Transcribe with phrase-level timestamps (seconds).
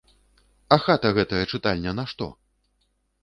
[0.75, 2.31] А хата гэтая чытальня нашто?!